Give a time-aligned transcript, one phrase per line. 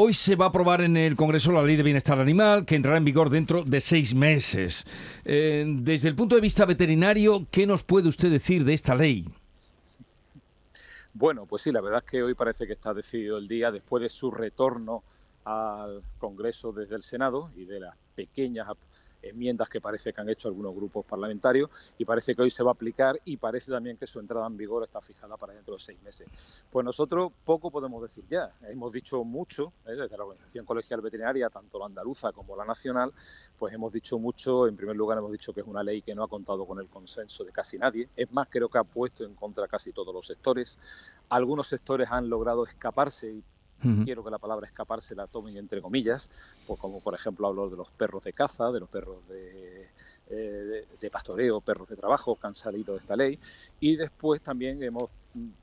[0.00, 2.98] Hoy se va a aprobar en el Congreso la Ley de Bienestar Animal, que entrará
[2.98, 4.86] en vigor dentro de seis meses.
[5.24, 9.26] Eh, desde el punto de vista veterinario, ¿qué nos puede usted decir de esta ley?
[11.14, 14.00] Bueno, pues sí, la verdad es que hoy parece que está decidido el día después
[14.00, 15.02] de su retorno
[15.44, 18.68] al Congreso desde el Senado y de las pequeñas
[19.22, 22.70] enmiendas que parece que han hecho algunos grupos parlamentarios y parece que hoy se va
[22.70, 25.80] a aplicar y parece también que su entrada en vigor está fijada para dentro de
[25.80, 26.28] seis meses.
[26.70, 28.52] Pues nosotros poco podemos decir ya.
[28.62, 29.94] Hemos dicho mucho, ¿eh?
[29.94, 33.12] desde la Organización Colegial Veterinaria, tanto la andaluza como la nacional,
[33.58, 34.66] pues hemos dicho mucho.
[34.66, 36.88] En primer lugar, hemos dicho que es una ley que no ha contado con el
[36.88, 38.08] consenso de casi nadie.
[38.16, 40.78] Es más, creo que ha puesto en contra casi todos los sectores.
[41.28, 43.42] Algunos sectores han logrado escaparse y
[44.04, 46.30] quiero que la palabra escaparse la tomen entre comillas,
[46.66, 49.88] pues como por ejemplo hablo de los perros de caza, de los perros de,
[50.30, 53.38] eh, de, pastoreo, perros de trabajo que han salido de esta ley,
[53.80, 55.10] y después también hemos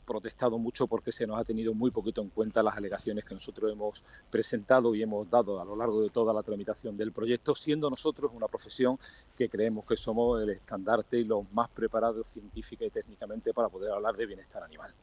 [0.06, 3.72] protestado mucho porque se nos ha tenido muy poquito en cuenta las alegaciones que nosotros
[3.72, 7.90] hemos presentado y hemos dado a lo largo de toda la tramitación del proyecto, siendo
[7.90, 8.98] nosotros una profesión
[9.36, 13.92] que creemos que somos el estandarte y los más preparados científica y técnicamente para poder
[13.92, 14.94] hablar de bienestar animal.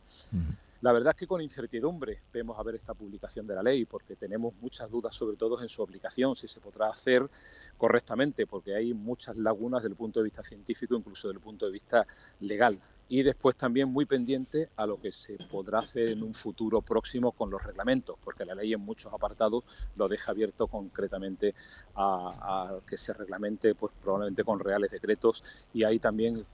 [0.82, 4.16] La verdad es que con incertidumbre vemos a ver esta publicación de la ley porque
[4.16, 7.30] tenemos muchas dudas sobre todo en su aplicación, si se podrá hacer
[7.76, 11.66] correctamente, porque hay muchas lagunas desde el punto de vista científico, incluso desde el punto
[11.66, 12.04] de vista
[12.40, 12.80] legal
[13.12, 17.32] y después también muy pendiente a lo que se podrá hacer en un futuro próximo
[17.32, 19.64] con los reglamentos, porque la ley en muchos apartados
[19.96, 21.54] lo deja abierto concretamente
[21.94, 26.46] a, que se reglamente, pues probablemente con reales decretos y ahí también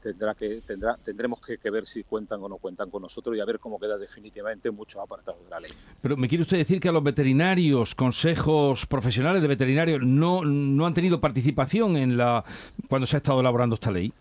[0.00, 3.44] tendrá que tendrá tendremos que, ver si cuentan o no cuentan con nosotros y a
[3.44, 5.72] ver cómo queda definitivamente muchos apartados de la ley.
[6.00, 10.86] Pero me quiere usted decir que a los veterinarios, consejos profesionales de veterinarios no no
[10.86, 12.44] han tenido participación en la
[12.88, 14.12] cuando se ha estado elaborando esta ley.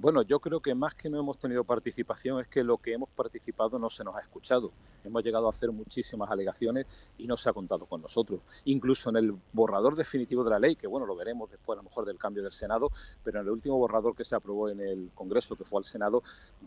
[0.00, 3.10] Bueno, yo creo que más que no hemos tenido participación es que lo que hemos
[3.10, 4.72] participado no se nos ha escuchado.
[5.04, 6.86] Hemos llegado a hacer muchísimas alegaciones
[7.18, 8.40] y no se ha contado con nosotros.
[8.64, 11.86] Incluso en el borrador definitivo de la ley, que bueno, lo veremos después a lo
[11.86, 12.90] mejor del cambio del Senado,
[13.22, 16.22] pero en el último borrador que se aprobó en el Congreso, que fue al Senado,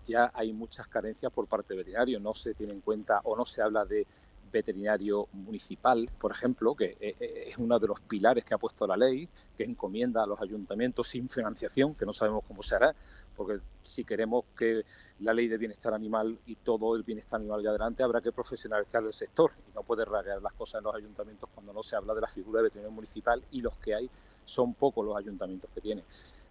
[0.06, 2.20] ya hay muchas carencias por parte de veterinario.
[2.20, 4.06] No se tiene en cuenta o no se habla de
[4.54, 8.88] veterinario municipal, por ejemplo, que eh, eh, es uno de los pilares que ha puesto
[8.88, 9.28] la ley,
[9.58, 12.96] que encomienda a los ayuntamientos sin financiación, que no sabemos cómo se hará,
[13.36, 14.86] porque si queremos que
[15.20, 19.04] la ley de bienestar animal y todo el bienestar animal vaya adelante, habrá que profesionalizar
[19.04, 19.52] el sector.
[19.70, 22.28] Y no puede raguear las cosas en los ayuntamientos cuando no se habla de la
[22.28, 24.10] figura de veterinario municipal y los que hay
[24.46, 26.06] son pocos los ayuntamientos que tienen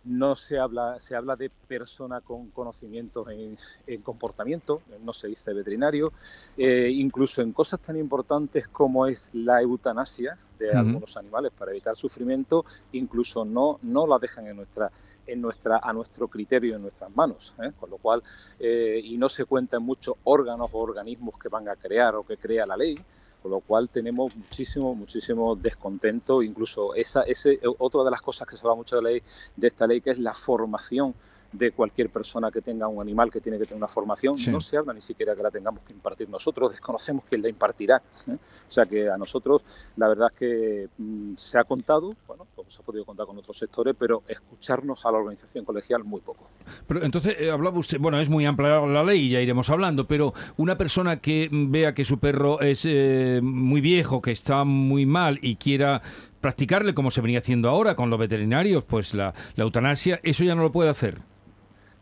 [0.05, 6.13] no se habla, se habla de persona con conocimientos en, comportamiento, no se dice veterinario,
[6.57, 11.97] eh, incluso en cosas tan importantes como es la eutanasia de algunos animales para evitar
[11.97, 14.91] sufrimiento, incluso no, no la dejan en nuestra,
[15.27, 17.73] en nuestra, a nuestro criterio, en nuestras manos, ¿eh?
[17.79, 18.23] con lo cual,
[18.59, 22.37] eh, y no se cuentan muchos órganos o organismos que van a crear o que
[22.37, 22.95] crea la ley,
[23.43, 26.43] con lo cual tenemos muchísimo, muchísimo descontento.
[26.43, 29.23] Incluso esa, ese, otra de las cosas que se habla mucho de, ley,
[29.57, 31.15] de esta ley, que es la formación
[31.53, 34.37] de cualquier persona que tenga un animal que tiene que tener una formación.
[34.51, 38.03] No se habla ni siquiera que la tengamos que impartir nosotros, desconocemos quién la impartirá.
[38.27, 38.33] ¿eh?
[38.33, 39.65] O sea que a nosotros
[39.97, 43.37] la verdad es que mm, se ha contado, bueno, pues se ha podido contar con
[43.39, 46.47] otros sectores, pero escucharnos a la organización colegial muy poco.
[46.87, 50.33] Pero entonces eh, hablaba usted, bueno, es muy amplia la ley, ya iremos hablando, pero
[50.57, 55.39] una persona que vea que su perro es eh, muy viejo, que está muy mal
[55.43, 56.03] y quiera
[56.41, 60.63] practicarle como se venía haciendo ahora con los veterinarios, pues la eutanasia, eso ya no
[60.63, 61.21] lo puede hacer.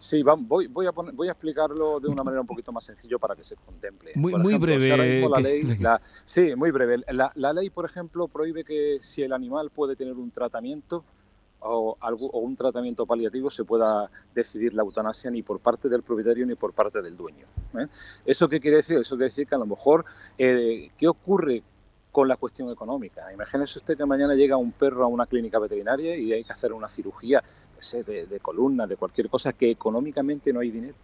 [0.00, 3.37] Sí, voy, voy, a voy a explicarlo de una manera un poquito más sencillo para
[3.37, 4.12] que se contemple.
[4.15, 4.88] Muy, muy breve.
[6.25, 7.05] sí, muy breve.
[7.12, 11.05] La, ley, por ejemplo, prohíbe que si el animal puede tener un tratamiento
[11.59, 16.03] o, algo, o un tratamiento paliativo, se pueda decidir la eutanasia ni por parte del
[16.03, 17.44] propietario ni por parte del dueño.
[17.78, 17.87] ¿eh?
[18.25, 18.97] ¿Eso qué quiere decir?
[18.97, 20.06] Eso quiere decir que a lo mejor,
[20.39, 21.62] eh, ¿qué ocurre
[22.10, 23.32] con la cuestión económica.
[23.32, 26.72] Imagínese usted que mañana llega un perro a una clínica veterinaria y hay que hacer
[26.72, 27.43] una cirugía
[27.93, 30.94] de, de columna, de cualquier cosa, que económicamente no hay dinero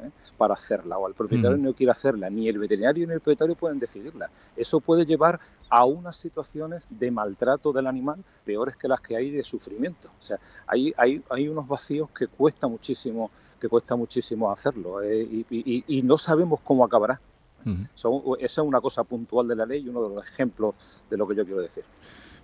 [0.00, 0.10] ¿eh?
[0.36, 1.62] para hacerla, o el propietario mm.
[1.62, 4.30] no quiere hacerla, ni el veterinario ni el propietario pueden decidirla.
[4.56, 9.30] Eso puede llevar a unas situaciones de maltrato del animal peores que las que hay
[9.30, 10.08] de sufrimiento.
[10.20, 13.30] O sea, hay, hay, hay unos vacíos que cuesta muchísimo
[13.60, 15.44] que cuesta muchísimo hacerlo ¿eh?
[15.50, 17.20] y no sabemos cómo acabará
[17.64, 18.08] esa
[18.38, 20.74] es una cosa puntual de la ley y uno de los ejemplos
[21.08, 21.84] de lo que yo quiero decir.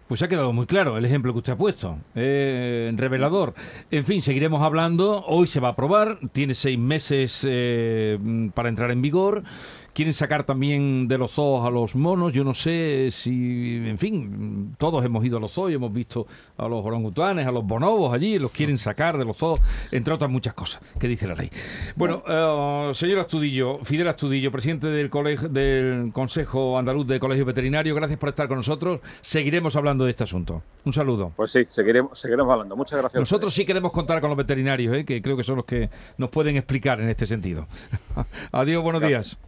[0.08, 3.54] Pues ha quedado muy claro el ejemplo que usted ha puesto, eh, revelador.
[3.90, 5.24] En fin, seguiremos hablando.
[5.26, 8.16] Hoy se va a aprobar, tiene seis meses eh,
[8.54, 9.42] para entrar en vigor.
[9.96, 12.34] Quieren sacar también de los zoos a los monos.
[12.34, 16.26] Yo no sé si, en fin, todos hemos ido a los zoos y hemos visto
[16.58, 19.58] a los orangutanes, a los bonobos allí, los quieren sacar de los zoos,
[19.92, 21.50] entre otras muchas cosas que dice la ley.
[21.94, 27.94] Bueno, uh, señor Astudillo, Fidel Astudillo, presidente del, colegio, del Consejo Andaluz de Colegio Veterinario,
[27.94, 29.00] gracias por estar con nosotros.
[29.22, 30.62] Seguiremos hablando de este asunto.
[30.84, 31.32] Un saludo.
[31.36, 32.76] Pues sí, seguiremos, seguiremos hablando.
[32.76, 33.18] Muchas gracias.
[33.18, 35.06] Nosotros sí queremos contar con los veterinarios, ¿eh?
[35.06, 35.88] que creo que son los que
[36.18, 37.66] nos pueden explicar en este sentido.
[38.52, 39.38] Adiós, buenos días.